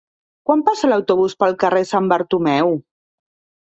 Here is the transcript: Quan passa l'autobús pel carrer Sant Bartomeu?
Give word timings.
Quan 0.49 0.63
passa 0.69 0.89
l'autobús 0.93 1.37
pel 1.45 1.55
carrer 1.67 1.85
Sant 1.93 2.11
Bartomeu? 2.17 2.79